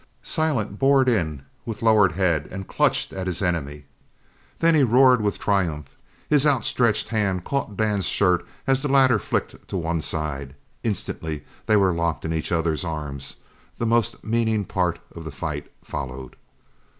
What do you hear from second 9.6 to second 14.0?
to one side. Instantly they were locked in each other's arms! The